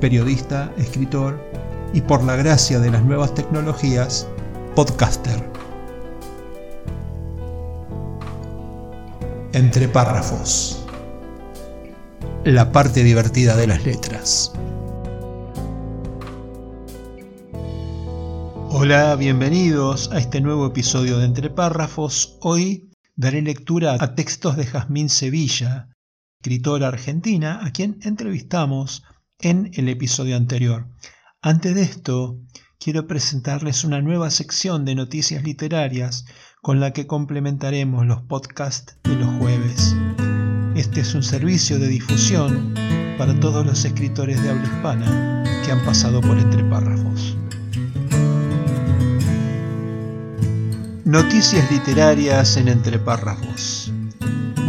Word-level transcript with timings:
periodista, 0.00 0.72
escritor 0.76 1.40
y 1.92 2.00
por 2.02 2.22
la 2.24 2.36
gracia 2.36 2.78
de 2.78 2.90
las 2.90 3.02
nuevas 3.02 3.34
tecnologías, 3.34 4.28
podcaster. 4.74 5.50
Entre 9.52 9.88
párrafos. 9.88 10.84
La 12.44 12.70
parte 12.72 13.02
divertida 13.02 13.56
de 13.56 13.66
las 13.66 13.84
letras. 13.84 14.52
Hola, 18.68 19.16
bienvenidos 19.16 20.10
a 20.12 20.18
este 20.18 20.42
nuevo 20.42 20.66
episodio 20.66 21.18
de 21.18 21.24
Entre 21.24 21.48
párrafos. 21.48 22.36
Hoy 22.42 22.90
daré 23.16 23.40
lectura 23.40 23.96
a 23.98 24.14
textos 24.14 24.56
de 24.56 24.66
Jazmín 24.66 25.08
Sevilla, 25.08 25.88
escritora 26.40 26.88
argentina, 26.88 27.64
a 27.64 27.70
quien 27.72 27.98
entrevistamos 28.02 29.02
en 29.40 29.70
el 29.74 29.88
episodio 29.88 30.36
anterior. 30.36 30.88
Antes 31.42 31.74
de 31.74 31.82
esto, 31.82 32.40
quiero 32.78 33.06
presentarles 33.06 33.84
una 33.84 34.00
nueva 34.00 34.30
sección 34.30 34.84
de 34.84 34.94
noticias 34.94 35.42
literarias 35.42 36.24
con 36.62 36.80
la 36.80 36.92
que 36.92 37.06
complementaremos 37.06 38.06
los 38.06 38.22
podcasts 38.22 38.96
de 39.04 39.14
los 39.16 39.28
jueves. 39.38 39.94
Este 40.74 41.00
es 41.00 41.14
un 41.14 41.22
servicio 41.22 41.78
de 41.78 41.88
difusión 41.88 42.74
para 43.18 43.38
todos 43.38 43.64
los 43.64 43.84
escritores 43.84 44.42
de 44.42 44.50
habla 44.50 44.64
hispana 44.64 45.62
que 45.64 45.72
han 45.72 45.84
pasado 45.84 46.20
por 46.20 46.38
entre 46.38 46.64
párrafos. 46.64 47.36
Noticias 51.04 51.70
literarias 51.70 52.56
en 52.56 52.68
entre 52.68 52.98
párrafos 52.98 53.92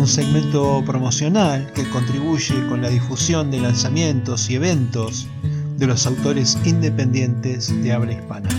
segmento 0.08 0.84
promocional 0.86 1.72
que 1.74 1.88
contribuye 1.90 2.68
con 2.68 2.82
la 2.82 2.90
difusión 2.90 3.52
de 3.52 3.60
lanzamientos 3.60 4.50
y 4.50 4.56
eventos 4.56 5.28
de 5.78 5.88
los 5.88 6.08
autores 6.08 6.58
independientes 6.66 7.70
de 7.84 7.94
habla 7.94 8.14
hispana. 8.14 8.50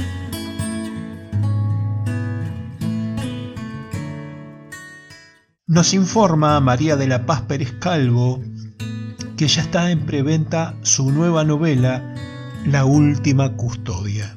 Nos 5.66 5.92
informa 5.94 6.60
María 6.60 6.96
de 6.96 7.06
la 7.06 7.26
Paz 7.26 7.42
Pérez 7.42 7.72
Calvo 7.78 8.42
que 9.36 9.46
ya 9.46 9.62
está 9.62 9.90
en 9.90 10.00
preventa 10.00 10.74
su 10.82 11.12
nueva 11.12 11.44
novela 11.44 12.14
La 12.66 12.84
Última 12.84 13.54
Custodia. 13.56 14.36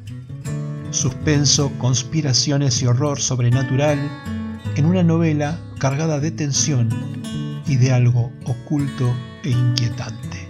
Suspenso, 0.92 1.72
conspiraciones 1.80 2.81
y 2.84 2.86
horror 2.86 3.20
sobrenatural 3.20 3.98
en 4.76 4.86
una 4.86 5.04
novela 5.04 5.60
cargada 5.80 6.20
de 6.20 6.32
tensión 6.32 6.90
y 7.68 7.76
de 7.76 7.92
algo 7.92 8.32
oculto 8.46 9.14
e 9.44 9.50
inquietante. 9.50 10.48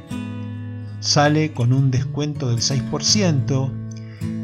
Sale 0.99 1.51
con 1.53 1.73
un 1.73 1.89
descuento 1.91 2.49
del 2.49 2.59
6%, 2.59 3.71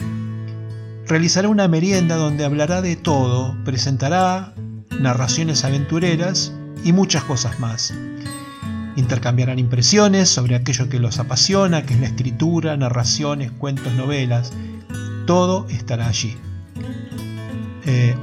realizará 1.08 1.50
una 1.50 1.68
merienda 1.68 2.16
donde 2.16 2.46
hablará 2.46 2.82
de 2.82 2.96
todo, 2.96 3.56
presentará 3.66 4.54
narraciones 5.00 5.64
aventureras 5.66 6.54
y 6.84 6.94
muchas 6.94 7.24
cosas 7.24 7.60
más. 7.60 7.94
Intercambiarán 8.96 9.60
impresiones 9.60 10.30
sobre 10.30 10.56
aquello 10.56 10.88
que 10.88 11.00
los 11.00 11.20
apasiona, 11.20 11.86
que 11.86 11.96
es 11.96 12.00
la 12.00 12.08
escritura, 12.08 12.78
narraciones, 12.78 13.52
cuentos, 13.52 13.94
novelas. 13.94 14.54
Todo 15.28 15.68
estará 15.70 16.08
allí. 16.08 16.38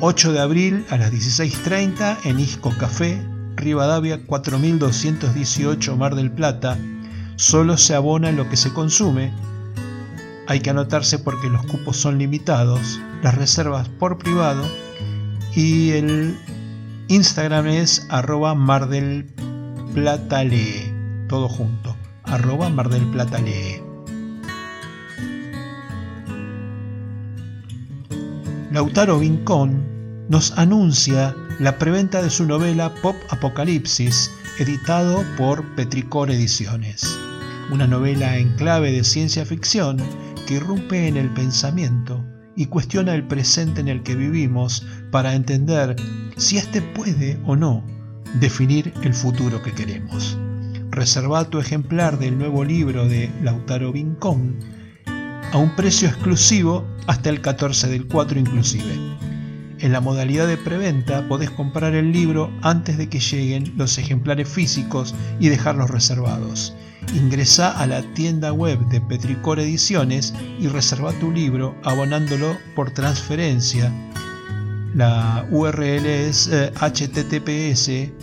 8 0.00 0.30
eh, 0.30 0.32
de 0.32 0.40
abril 0.40 0.84
a 0.88 0.96
las 0.96 1.12
16.30 1.12 2.18
en 2.24 2.40
Isco 2.40 2.72
Café, 2.78 3.20
Rivadavia 3.62 4.26
4218 4.26 5.96
Mar 5.96 6.14
del 6.16 6.32
Plata, 6.32 6.76
solo 7.36 7.78
se 7.78 7.94
abona 7.94 8.32
lo 8.32 8.48
que 8.48 8.56
se 8.56 8.72
consume. 8.72 9.32
Hay 10.48 10.60
que 10.60 10.70
anotarse 10.70 11.18
porque 11.18 11.48
los 11.48 11.64
cupos 11.66 11.96
son 11.96 12.18
limitados, 12.18 13.00
las 13.22 13.36
reservas 13.36 13.88
por 13.88 14.18
privado 14.18 14.64
y 15.54 15.90
el 15.90 16.36
Instagram 17.08 17.68
es 17.68 18.06
arroba 18.10 18.54
mar 18.54 18.88
del 18.88 19.32
todo 21.28 21.48
junto, 21.48 21.96
arroba 22.24 22.68
mar 22.68 22.88
del 22.88 23.06
Lautaro 28.72 29.18
Vincón 29.18 29.91
nos 30.28 30.56
anuncia 30.58 31.34
la 31.58 31.78
preventa 31.78 32.22
de 32.22 32.30
su 32.30 32.46
novela 32.46 32.92
Pop 33.02 33.16
Apocalipsis, 33.30 34.30
editado 34.58 35.24
por 35.36 35.64
Petricor 35.74 36.30
Ediciones 36.30 37.06
una 37.72 37.86
novela 37.86 38.36
en 38.36 38.50
clave 38.56 38.92
de 38.92 39.02
ciencia 39.02 39.46
ficción 39.46 39.96
que 40.46 40.54
irrumpe 40.54 41.08
en 41.08 41.16
el 41.16 41.30
pensamiento 41.30 42.22
y 42.54 42.66
cuestiona 42.66 43.14
el 43.14 43.26
presente 43.26 43.80
en 43.80 43.88
el 43.88 44.02
que 44.02 44.14
vivimos 44.14 44.86
para 45.10 45.34
entender 45.34 45.96
si 46.36 46.58
éste 46.58 46.82
puede 46.82 47.40
o 47.46 47.56
no 47.56 47.82
definir 48.40 48.92
el 49.02 49.14
futuro 49.14 49.62
que 49.62 49.72
queremos. 49.72 50.36
Reserva 50.90 51.48
tu 51.48 51.58
ejemplar 51.58 52.18
del 52.18 52.36
nuevo 52.36 52.62
libro 52.62 53.08
de 53.08 53.30
Lautaro 53.42 53.90
Vincón 53.90 54.58
a 55.52 55.56
un 55.56 55.74
precio 55.74 56.08
exclusivo 56.08 56.86
hasta 57.06 57.30
el 57.30 57.40
14 57.40 57.88
del 57.88 58.06
4 58.06 58.38
inclusive. 58.38 58.98
En 59.82 59.92
la 59.92 60.00
modalidad 60.00 60.46
de 60.46 60.56
preventa 60.56 61.26
podés 61.26 61.50
comprar 61.50 61.96
el 61.96 62.12
libro 62.12 62.52
antes 62.62 62.96
de 62.98 63.08
que 63.08 63.18
lleguen 63.18 63.72
los 63.76 63.98
ejemplares 63.98 64.48
físicos 64.48 65.12
y 65.40 65.48
dejarlos 65.48 65.90
reservados. 65.90 66.72
Ingresa 67.14 67.76
a 67.76 67.88
la 67.88 68.02
tienda 68.14 68.52
web 68.52 68.78
de 68.90 69.00
Petricor 69.00 69.58
Ediciones 69.58 70.34
y 70.60 70.68
reserva 70.68 71.12
tu 71.14 71.32
libro 71.32 71.74
abonándolo 71.82 72.56
por 72.76 72.92
transferencia. 72.92 73.92
La 74.94 75.44
URL 75.50 76.06
es 76.06 76.48
https 76.76 77.88
eh, 77.88 78.14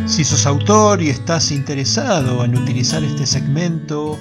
Si 0.07 0.25
sos 0.25 0.45
autor 0.47 1.03
y 1.03 1.09
estás 1.09 1.51
interesado 1.51 2.45
en 2.45 2.57
utilizar 2.57 3.03
este 3.03 3.27
segmento, 3.27 4.19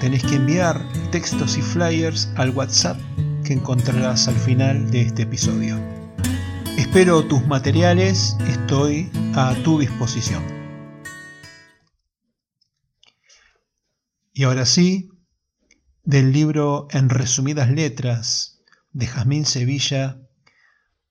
tenés 0.00 0.22
que 0.22 0.36
enviar 0.36 0.80
textos 1.10 1.58
y 1.58 1.62
flyers 1.62 2.30
al 2.36 2.50
WhatsApp 2.50 2.96
que 3.44 3.54
encontrarás 3.54 4.28
al 4.28 4.36
final 4.36 4.90
de 4.90 5.02
este 5.02 5.22
episodio. 5.22 5.97
Espero 6.88 7.22
tus 7.22 7.46
materiales, 7.46 8.34
estoy 8.48 9.10
a 9.34 9.54
tu 9.62 9.78
disposición. 9.78 10.42
Y 14.32 14.44
ahora 14.44 14.64
sí, 14.64 15.10
del 16.04 16.32
libro 16.32 16.88
En 16.90 17.10
resumidas 17.10 17.70
letras 17.70 18.62
de 18.92 19.06
Jazmín 19.06 19.44
Sevilla, 19.44 20.22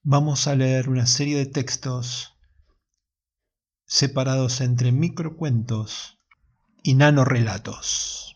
vamos 0.02 0.48
a 0.48 0.56
leer 0.56 0.90
una 0.90 1.06
serie 1.06 1.38
de 1.38 1.46
textos 1.46 2.36
separados 3.86 4.62
entre 4.62 4.92
microcuentos 4.92 6.18
y 6.82 6.96
nanorelatos. 6.96 8.36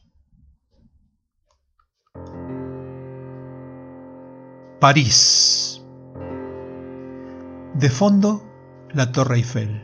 París. 4.80 5.70
De 7.81 7.89
fondo, 7.89 8.44
la 8.94 9.12
Torre 9.12 9.38
Eiffel. 9.38 9.81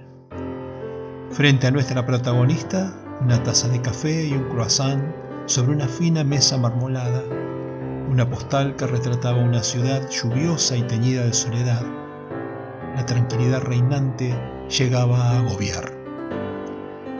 Frente 1.32 1.66
a 1.66 1.72
nuestra 1.72 2.06
protagonista, 2.06 2.94
una 3.22 3.42
taza 3.42 3.70
de 3.70 3.82
café 3.82 4.28
y 4.28 4.34
un 4.34 4.48
croissant 4.50 5.04
sobre 5.48 5.72
una 5.72 5.88
fina 5.88 6.24
mesa 6.24 6.60
marmolada, 6.60 7.24
una 8.08 8.30
postal 8.30 8.76
que 8.76 8.86
retrataba 8.86 9.42
una 9.42 9.64
ciudad 9.64 10.08
lluviosa 10.12 10.78
y 10.78 10.84
teñida 10.84 11.26
de 11.26 11.34
soledad. 11.34 11.82
La 12.96 13.04
tranquilidad 13.04 13.64
reinante 13.64 14.32
llegaba 14.70 15.18
a 15.18 15.40
agobiar. 15.40 15.92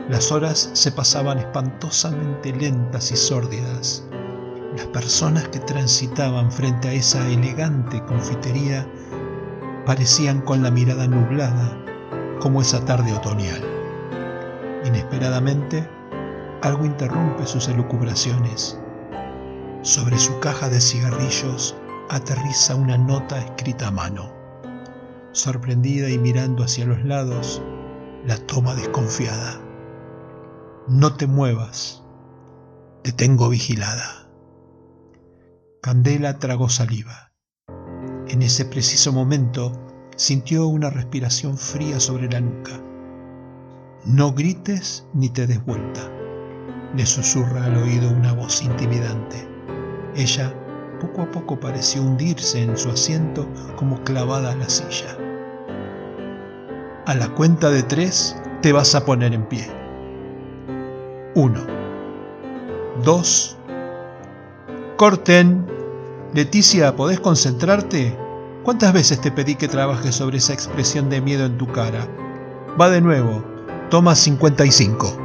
Las 0.08 0.30
horas 0.30 0.70
se 0.74 0.92
pasaban 0.92 1.38
espantosamente 1.38 2.52
lentas 2.52 3.10
y 3.10 3.16
sórdidas. 3.16 4.06
Las 4.76 4.86
personas 4.86 5.48
que 5.48 5.58
transitaban 5.58 6.52
frente 6.52 6.86
a 6.86 6.92
esa 6.92 7.26
elegante 7.26 8.00
confitería 8.04 8.86
parecían 9.88 10.42
con 10.42 10.62
la 10.62 10.70
mirada 10.70 11.06
nublada 11.06 11.82
como 12.40 12.60
esa 12.60 12.84
tarde 12.84 13.10
otoñal. 13.14 13.64
Inesperadamente, 14.84 15.88
algo 16.60 16.84
interrumpe 16.84 17.46
sus 17.46 17.68
elucubraciones. 17.68 18.78
Sobre 19.80 20.18
su 20.18 20.38
caja 20.40 20.68
de 20.68 20.82
cigarrillos 20.82 21.74
aterriza 22.10 22.74
una 22.74 22.98
nota 22.98 23.38
escrita 23.38 23.88
a 23.88 23.90
mano. 23.90 24.30
Sorprendida 25.32 26.10
y 26.10 26.18
mirando 26.18 26.64
hacia 26.64 26.84
los 26.84 27.02
lados, 27.06 27.62
la 28.26 28.36
toma 28.36 28.74
desconfiada. 28.74 29.58
No 30.86 31.16
te 31.16 31.26
muevas, 31.26 32.04
te 33.02 33.12
tengo 33.12 33.48
vigilada. 33.48 34.28
Candela 35.80 36.38
tragó 36.38 36.68
saliva. 36.68 37.27
En 38.28 38.42
ese 38.42 38.66
preciso 38.66 39.10
momento 39.10 39.72
sintió 40.16 40.66
una 40.66 40.90
respiración 40.90 41.56
fría 41.56 41.98
sobre 41.98 42.28
la 42.28 42.40
nuca. 42.40 42.72
No 44.04 44.32
grites 44.32 45.06
ni 45.14 45.30
te 45.30 45.46
des 45.46 45.64
vuelta, 45.64 46.02
le 46.94 47.06
susurra 47.06 47.64
al 47.64 47.78
oído 47.78 48.10
una 48.10 48.34
voz 48.34 48.62
intimidante. 48.62 49.48
Ella 50.14 50.52
poco 51.00 51.22
a 51.22 51.30
poco 51.30 51.58
pareció 51.58 52.02
hundirse 52.02 52.62
en 52.62 52.76
su 52.76 52.90
asiento 52.90 53.48
como 53.76 54.02
clavada 54.04 54.52
a 54.52 54.56
la 54.56 54.68
silla. 54.68 55.16
A 57.06 57.14
la 57.14 57.28
cuenta 57.30 57.70
de 57.70 57.82
tres 57.82 58.36
te 58.60 58.72
vas 58.72 58.94
a 58.94 59.06
poner 59.06 59.32
en 59.32 59.46
pie. 59.46 59.66
Uno. 61.34 61.64
Dos. 63.02 63.56
Corten. 64.98 65.77
Leticia, 66.34 66.94
¿podés 66.94 67.20
concentrarte? 67.20 68.14
¿Cuántas 68.62 68.92
veces 68.92 69.18
te 69.18 69.32
pedí 69.32 69.54
que 69.54 69.66
trabajes 69.66 70.14
sobre 70.14 70.36
esa 70.36 70.52
expresión 70.52 71.08
de 71.08 71.22
miedo 71.22 71.46
en 71.46 71.56
tu 71.56 71.66
cara? 71.72 72.06
Va 72.78 72.90
de 72.90 73.00
nuevo. 73.00 73.42
Toma 73.88 74.14
55. 74.14 75.16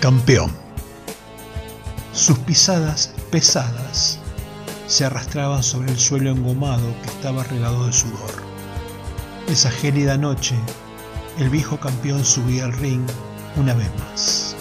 Campeón. 0.00 0.50
Sus 2.12 2.38
pisadas 2.40 3.14
pesadas 3.30 4.18
se 4.88 5.04
arrastraban 5.04 5.62
sobre 5.62 5.92
el 5.92 5.98
suelo 5.98 6.30
engomado 6.30 6.92
que 7.02 7.08
estaba 7.08 7.44
regado 7.44 7.86
de 7.86 7.92
sudor. 7.92 8.45
Esa 9.48 9.70
gélida 9.70 10.16
noche, 10.16 10.56
el 11.38 11.50
viejo 11.50 11.78
campeón 11.78 12.24
subía 12.24 12.64
al 12.64 12.72
ring 12.72 13.06
una 13.56 13.74
vez 13.74 13.88
más. 13.98 14.56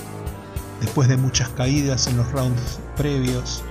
Después 0.81 1.07
de 1.07 1.17
muchas 1.17 1.49
caídas 1.49 2.07
en 2.07 2.17
los 2.17 2.31
rounds 2.31 2.79
previos, 2.95 3.63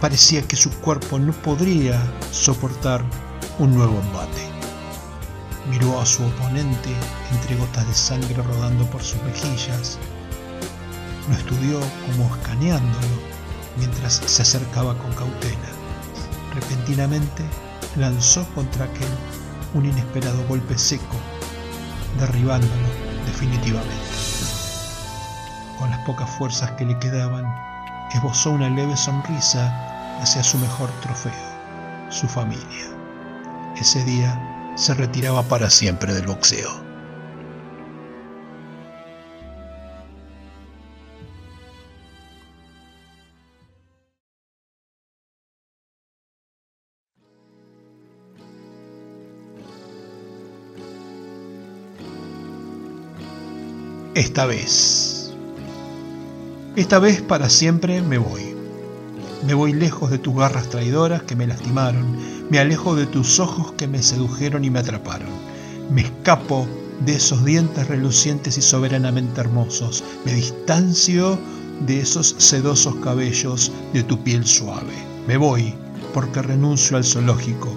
parecía 0.00 0.42
que 0.42 0.56
su 0.56 0.70
cuerpo 0.80 1.18
no 1.18 1.32
podría 1.32 2.00
soportar 2.32 3.04
un 3.58 3.74
nuevo 3.74 4.00
embate. 4.00 4.42
Miró 5.68 6.00
a 6.00 6.06
su 6.06 6.24
oponente 6.24 6.90
entre 7.32 7.56
gotas 7.56 7.86
de 7.86 7.94
sangre 7.94 8.42
rodando 8.42 8.84
por 8.86 9.02
sus 9.02 9.22
mejillas 9.22 9.98
lo 11.30 11.36
estudió 11.36 11.80
como 12.06 12.34
escaneándolo 12.34 13.06
mientras 13.76 14.14
se 14.26 14.42
acercaba 14.42 14.96
con 14.98 15.12
cautela. 15.12 15.70
Repentinamente 16.54 17.44
lanzó 17.96 18.44
contra 18.54 18.86
aquel 18.86 19.08
un 19.74 19.84
inesperado 19.84 20.44
golpe 20.48 20.76
seco, 20.76 21.16
derribándolo 22.18 22.72
definitivamente. 23.26 23.94
Con 25.78 25.90
las 25.90 26.00
pocas 26.00 26.28
fuerzas 26.30 26.72
que 26.72 26.84
le 26.84 26.98
quedaban, 26.98 27.44
esbozó 28.12 28.50
una 28.50 28.68
leve 28.68 28.96
sonrisa 28.96 29.72
hacia 30.20 30.42
su 30.42 30.58
mejor 30.58 30.90
trofeo, 31.00 31.32
su 32.10 32.26
familia. 32.28 32.90
Ese 33.76 34.04
día 34.04 34.72
se 34.76 34.94
retiraba 34.94 35.42
para 35.42 35.70
siempre 35.70 36.12
del 36.12 36.26
boxeo. 36.26 36.89
Esta 54.14 54.46
vez. 54.46 55.32
Esta 56.76 56.98
vez 56.98 57.22
para 57.22 57.48
siempre 57.48 58.02
me 58.02 58.18
voy. 58.18 58.54
Me 59.46 59.54
voy 59.54 59.72
lejos 59.72 60.10
de 60.10 60.18
tus 60.18 60.34
garras 60.34 60.68
traidoras 60.68 61.22
que 61.22 61.36
me 61.36 61.46
lastimaron, 61.46 62.16
me 62.50 62.58
alejo 62.58 62.94
de 62.94 63.06
tus 63.06 63.38
ojos 63.38 63.72
que 63.72 63.86
me 63.86 64.02
sedujeron 64.02 64.64
y 64.64 64.70
me 64.70 64.80
atraparon. 64.80 65.28
Me 65.90 66.02
escapo 66.02 66.66
de 67.04 67.14
esos 67.14 67.44
dientes 67.44 67.88
relucientes 67.88 68.58
y 68.58 68.62
soberanamente 68.62 69.40
hermosos, 69.40 70.04
me 70.24 70.34
distancio 70.34 71.38
de 71.86 72.00
esos 72.00 72.34
sedosos 72.38 72.96
cabellos 72.96 73.72
de 73.94 74.02
tu 74.02 74.22
piel 74.22 74.44
suave. 74.44 74.92
Me 75.26 75.36
voy 75.36 75.74
porque 76.12 76.42
renuncio 76.42 76.96
al 76.96 77.04
zoológico. 77.04 77.74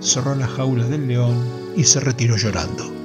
Cerró 0.00 0.34
la 0.34 0.46
jaula 0.46 0.86
del 0.86 1.08
león 1.08 1.36
y 1.76 1.84
se 1.84 2.00
retiró 2.00 2.36
llorando. 2.36 2.97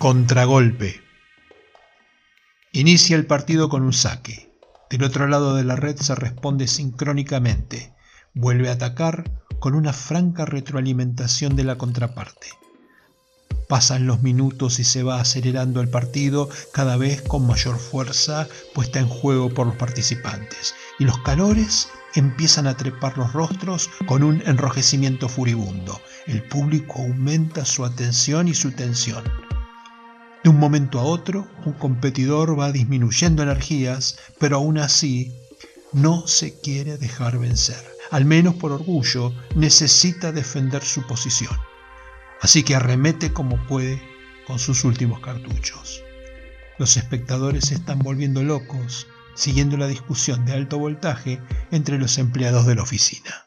Contragolpe. 0.00 1.02
Inicia 2.72 3.16
el 3.16 3.26
partido 3.26 3.68
con 3.68 3.82
un 3.82 3.92
saque. 3.92 4.50
Del 4.88 5.04
otro 5.04 5.26
lado 5.26 5.54
de 5.56 5.62
la 5.62 5.76
red 5.76 5.94
se 5.98 6.14
responde 6.14 6.68
sincrónicamente. 6.68 7.92
Vuelve 8.32 8.70
a 8.70 8.72
atacar 8.72 9.30
con 9.58 9.74
una 9.74 9.92
franca 9.92 10.46
retroalimentación 10.46 11.54
de 11.54 11.64
la 11.64 11.76
contraparte. 11.76 12.46
Pasan 13.68 14.06
los 14.06 14.22
minutos 14.22 14.78
y 14.78 14.84
se 14.84 15.02
va 15.02 15.20
acelerando 15.20 15.82
el 15.82 15.90
partido 15.90 16.48
cada 16.72 16.96
vez 16.96 17.20
con 17.20 17.46
mayor 17.46 17.78
fuerza 17.78 18.48
puesta 18.74 19.00
en 19.00 19.08
juego 19.08 19.50
por 19.50 19.66
los 19.66 19.76
participantes. 19.76 20.74
Y 20.98 21.04
los 21.04 21.18
calores 21.18 21.90
empiezan 22.14 22.66
a 22.66 22.74
trepar 22.78 23.18
los 23.18 23.34
rostros 23.34 23.90
con 24.06 24.22
un 24.22 24.40
enrojecimiento 24.46 25.28
furibundo. 25.28 26.00
El 26.26 26.42
público 26.42 27.02
aumenta 27.02 27.66
su 27.66 27.84
atención 27.84 28.48
y 28.48 28.54
su 28.54 28.72
tensión. 28.72 29.24
De 30.42 30.48
un 30.48 30.58
momento 30.58 30.98
a 30.98 31.04
otro, 31.04 31.46
un 31.66 31.74
competidor 31.74 32.58
va 32.58 32.72
disminuyendo 32.72 33.42
energías, 33.42 34.18
pero 34.38 34.56
aún 34.56 34.78
así 34.78 35.34
no 35.92 36.26
se 36.26 36.58
quiere 36.60 36.96
dejar 36.96 37.38
vencer. 37.38 37.84
Al 38.10 38.24
menos 38.24 38.54
por 38.54 38.72
orgullo, 38.72 39.34
necesita 39.54 40.32
defender 40.32 40.82
su 40.82 41.06
posición. 41.06 41.56
Así 42.40 42.62
que 42.62 42.74
arremete 42.74 43.34
como 43.34 43.66
puede 43.66 44.02
con 44.46 44.58
sus 44.58 44.84
últimos 44.84 45.20
cartuchos. 45.20 46.02
Los 46.78 46.96
espectadores 46.96 47.66
se 47.66 47.74
están 47.74 47.98
volviendo 47.98 48.42
locos, 48.42 49.06
siguiendo 49.34 49.76
la 49.76 49.88
discusión 49.88 50.46
de 50.46 50.54
alto 50.54 50.78
voltaje 50.78 51.38
entre 51.70 51.98
los 51.98 52.16
empleados 52.16 52.64
de 52.64 52.76
la 52.76 52.82
oficina. 52.82 53.46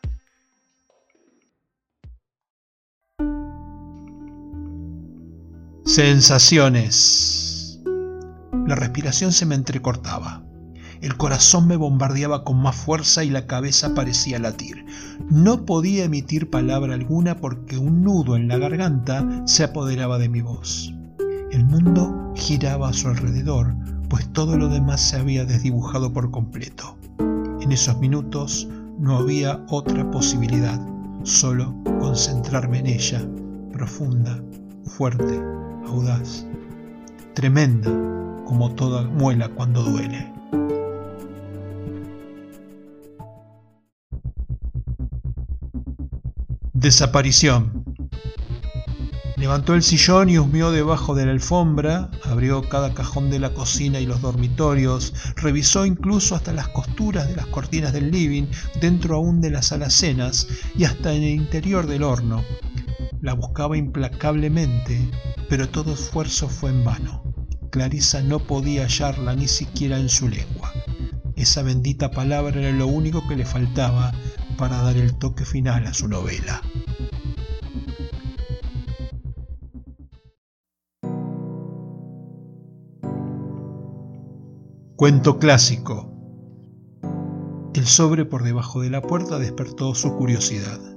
Sensaciones. 5.85 7.81
La 8.65 8.75
respiración 8.75 9.33
se 9.33 9.45
me 9.45 9.55
entrecortaba. 9.55 10.41
El 11.01 11.17
corazón 11.17 11.67
me 11.67 11.75
bombardeaba 11.75 12.45
con 12.45 12.61
más 12.61 12.77
fuerza 12.77 13.25
y 13.25 13.29
la 13.29 13.47
cabeza 13.47 13.93
parecía 13.93 14.39
latir. 14.39 14.85
No 15.29 15.65
podía 15.65 16.05
emitir 16.05 16.49
palabra 16.49 16.93
alguna 16.93 17.35
porque 17.35 17.77
un 17.77 18.01
nudo 18.01 18.37
en 18.37 18.47
la 18.47 18.57
garganta 18.57 19.43
se 19.45 19.65
apoderaba 19.65 20.19
de 20.19 20.29
mi 20.29 20.41
voz. 20.41 20.93
El 21.51 21.65
mundo 21.65 22.31
giraba 22.33 22.87
a 22.87 22.93
su 22.93 23.09
alrededor, 23.09 23.75
pues 24.07 24.31
todo 24.31 24.57
lo 24.57 24.69
demás 24.69 25.01
se 25.01 25.17
había 25.17 25.43
desdibujado 25.43 26.13
por 26.13 26.31
completo. 26.31 26.97
En 27.59 27.73
esos 27.73 27.99
minutos 27.99 28.69
no 28.99 29.17
había 29.17 29.61
otra 29.67 30.09
posibilidad, 30.11 30.79
solo 31.23 31.75
concentrarme 31.99 32.79
en 32.79 32.87
ella, 32.87 33.21
profunda, 33.73 34.41
fuerte, 34.85 35.41
audaz, 35.87 36.45
tremenda 37.33 37.89
como 38.45 38.73
toda 38.75 39.03
muela 39.03 39.49
cuando 39.49 39.83
duele. 39.83 40.31
Desaparición. 46.73 47.83
Levantó 49.37 49.73
el 49.73 49.83
sillón 49.83 50.29
y 50.29 50.37
husmeó 50.37 50.71
debajo 50.71 51.15
de 51.15 51.25
la 51.25 51.31
alfombra, 51.31 52.09
abrió 52.23 52.61
cada 52.69 52.93
cajón 52.93 53.29
de 53.29 53.39
la 53.39 53.53
cocina 53.53 53.99
y 53.99 54.05
los 54.05 54.21
dormitorios, 54.21 55.13
revisó 55.35 55.85
incluso 55.85 56.35
hasta 56.35 56.53
las 56.53 56.69
costuras 56.69 57.27
de 57.27 57.35
las 57.35 57.47
cortinas 57.47 57.93
del 57.93 58.11
living, 58.11 58.45
dentro 58.79 59.15
aún 59.15 59.41
de 59.41 59.51
las 59.51 59.71
alacenas 59.71 60.47
y 60.75 60.85
hasta 60.85 61.13
en 61.13 61.23
el 61.23 61.29
interior 61.29 61.87
del 61.87 62.03
horno. 62.03 62.43
La 63.23 63.35
buscaba 63.35 63.77
implacablemente, 63.77 65.09
pero 65.47 65.69
todo 65.69 65.93
esfuerzo 65.93 66.49
fue 66.49 66.71
en 66.71 66.83
vano. 66.83 67.23
Clarisa 67.71 68.21
no 68.21 68.39
podía 68.39 68.83
hallarla 68.83 69.33
ni 69.33 69.47
siquiera 69.47 69.97
en 69.97 70.09
su 70.09 70.27
lengua. 70.27 70.73
Esa 71.37 71.61
bendita 71.63 72.11
palabra 72.11 72.59
era 72.59 72.71
lo 72.73 72.85
único 72.87 73.25
que 73.25 73.37
le 73.37 73.45
faltaba 73.45 74.11
para 74.57 74.81
dar 74.81 74.97
el 74.97 75.17
toque 75.17 75.45
final 75.45 75.87
a 75.87 75.93
su 75.93 76.09
novela. 76.09 76.61
Cuento 84.97 85.39
clásico. 85.39 86.11
El 87.73 87.85
sobre 87.85 88.25
por 88.25 88.43
debajo 88.43 88.81
de 88.81 88.89
la 88.89 89.01
puerta 89.01 89.39
despertó 89.39 89.95
su 89.95 90.13
curiosidad. 90.17 90.92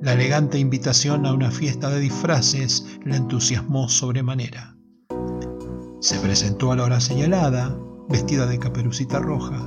La 0.00 0.14
elegante 0.14 0.58
invitación 0.58 1.26
a 1.26 1.34
una 1.34 1.50
fiesta 1.50 1.90
de 1.90 2.00
disfraces 2.00 2.98
la 3.04 3.16
entusiasmó 3.16 3.86
sobremanera. 3.90 4.74
Se 6.00 6.18
presentó 6.20 6.72
a 6.72 6.76
la 6.76 6.84
hora 6.84 7.00
señalada, 7.00 7.76
vestida 8.08 8.46
de 8.46 8.58
caperucita 8.58 9.18
roja. 9.18 9.58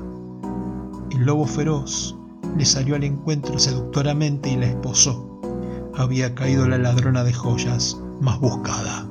El 1.12 1.26
lobo 1.26 1.46
feroz 1.46 2.18
le 2.58 2.66
salió 2.66 2.96
al 2.96 3.04
encuentro 3.04 3.60
seductoramente 3.60 4.50
y 4.50 4.56
la 4.56 4.66
esposó. 4.66 5.40
Había 5.94 6.34
caído 6.34 6.68
la 6.68 6.80
ladrona 6.80 7.24
de 7.24 7.34
joyas 7.34 8.00
más 8.20 8.40
buscada. 8.40 9.08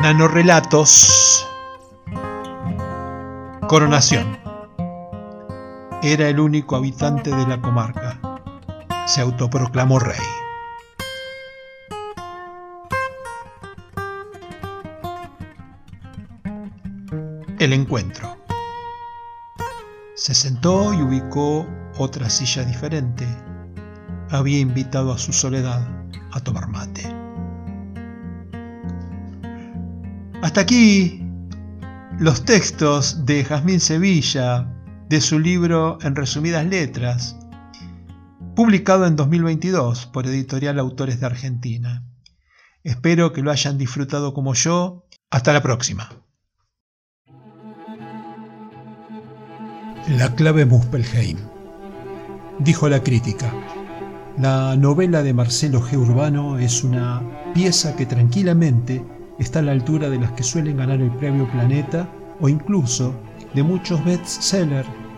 Nanorelatos. 0.00 1.46
Coronación. 3.68 4.39
Era 6.02 6.28
el 6.28 6.40
único 6.40 6.76
habitante 6.76 7.28
de 7.28 7.46
la 7.46 7.60
comarca. 7.60 8.18
Se 9.06 9.20
autoproclamó 9.20 9.98
rey. 9.98 10.16
El 17.58 17.74
encuentro. 17.74 18.38
Se 20.14 20.32
sentó 20.34 20.94
y 20.94 21.02
ubicó 21.02 21.66
otra 21.98 22.30
silla 22.30 22.64
diferente. 22.64 23.26
Había 24.30 24.58
invitado 24.58 25.12
a 25.12 25.18
su 25.18 25.34
soledad 25.34 25.86
a 26.32 26.40
tomar 26.40 26.66
mate. 26.68 27.14
Hasta 30.40 30.62
aquí 30.62 31.22
los 32.18 32.42
textos 32.46 33.26
de 33.26 33.44
Jazmín 33.44 33.80
Sevilla, 33.80 34.66
de 35.10 35.20
su 35.20 35.40
libro 35.40 35.98
En 36.02 36.14
resumidas 36.14 36.64
letras, 36.64 37.36
publicado 38.54 39.06
en 39.06 39.16
2022 39.16 40.06
por 40.06 40.24
Editorial 40.28 40.78
Autores 40.78 41.18
de 41.18 41.26
Argentina. 41.26 42.04
Espero 42.84 43.32
que 43.32 43.42
lo 43.42 43.50
hayan 43.50 43.76
disfrutado 43.76 44.32
como 44.32 44.54
yo. 44.54 45.04
Hasta 45.28 45.52
la 45.52 45.62
próxima. 45.62 46.10
La 50.16 50.32
clave 50.36 50.64
Muspelheim. 50.64 51.38
Dijo 52.60 52.88
la 52.88 53.02
crítica. 53.02 53.52
La 54.38 54.76
novela 54.76 55.24
de 55.24 55.34
Marcelo 55.34 55.82
G. 55.82 55.96
Urbano 55.96 56.56
es 56.60 56.84
una 56.84 57.20
pieza 57.52 57.96
que 57.96 58.06
tranquilamente 58.06 59.04
está 59.40 59.58
a 59.58 59.62
la 59.62 59.72
altura 59.72 60.08
de 60.08 60.20
las 60.20 60.30
que 60.32 60.44
suelen 60.44 60.76
ganar 60.76 61.00
el 61.00 61.10
premio 61.16 61.50
Planeta 61.50 62.08
o 62.38 62.48
incluso 62.48 63.12
de 63.54 63.64
muchos 63.64 64.04
bestsellers 64.04 64.99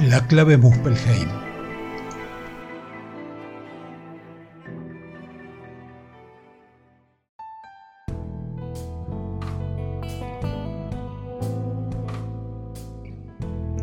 La 0.00 0.24
clave 0.26 0.56
Muspelheim. 0.56 1.28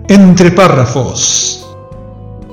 Entre 0.08 0.52
párrafos. 0.52 1.68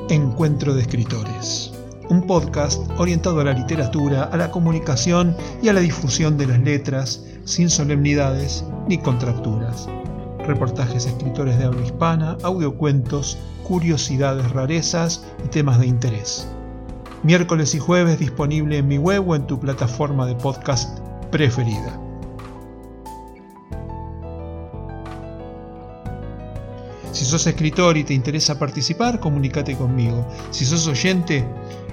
Encuentro 0.08 0.74
de 0.74 0.82
escritores 0.82 1.72
un 2.12 2.26
podcast 2.26 2.82
orientado 2.98 3.40
a 3.40 3.44
la 3.44 3.52
literatura, 3.54 4.24
a 4.24 4.36
la 4.36 4.50
comunicación 4.50 5.34
y 5.62 5.68
a 5.68 5.72
la 5.72 5.80
difusión 5.80 6.36
de 6.36 6.46
las 6.46 6.58
letras, 6.60 7.24
sin 7.44 7.70
solemnidades 7.70 8.66
ni 8.86 8.98
contracturas 8.98 9.88
reportajes 10.46 11.06
escritores 11.06 11.58
de 11.58 11.64
habla 11.64 11.82
hispana, 11.82 12.36
audiocuentos, 12.42 13.38
curiosidades, 13.64 14.50
rarezas 14.52 15.24
y 15.44 15.48
temas 15.48 15.78
de 15.78 15.86
interés. 15.86 16.48
Miércoles 17.22 17.74
y 17.74 17.78
jueves 17.78 18.18
disponible 18.18 18.78
en 18.78 18.88
mi 18.88 18.98
web 18.98 19.28
o 19.28 19.36
en 19.36 19.46
tu 19.46 19.58
plataforma 19.58 20.26
de 20.26 20.34
podcast 20.34 20.98
preferida. 21.30 21.98
Si 27.12 27.24
sos 27.24 27.46
escritor 27.46 27.96
y 27.96 28.04
te 28.04 28.14
interesa 28.14 28.58
participar, 28.58 29.20
comunícate 29.20 29.76
conmigo. 29.76 30.26
Si 30.50 30.64
sos 30.64 30.86
oyente, 30.86 31.46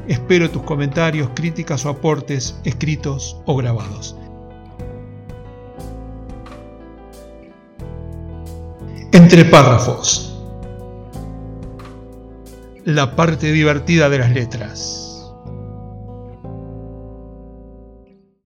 espero 0.08 0.50
tus 0.50 0.64
comentarios, 0.64 1.30
críticas 1.36 1.86
o 1.86 1.90
aportes 1.90 2.60
escritos 2.64 3.38
o 3.46 3.56
grabados. 3.56 4.16
Entre 9.20 9.44
párrafos. 9.44 10.34
La 12.86 13.18
parte 13.18 13.52
divertida 13.52 14.08
de 14.08 14.18
las 14.18 14.32
letras. 14.32 15.09